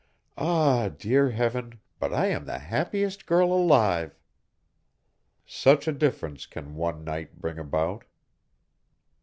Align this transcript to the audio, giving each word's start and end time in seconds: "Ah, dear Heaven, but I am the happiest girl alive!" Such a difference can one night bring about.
"Ah, 0.39 0.89
dear 0.89 1.29
Heaven, 1.29 1.79
but 1.99 2.11
I 2.11 2.25
am 2.25 2.45
the 2.45 2.57
happiest 2.57 3.27
girl 3.27 3.53
alive!" 3.53 4.17
Such 5.45 5.87
a 5.87 5.91
difference 5.93 6.47
can 6.47 6.73
one 6.73 7.03
night 7.03 7.39
bring 7.39 7.59
about. 7.59 8.05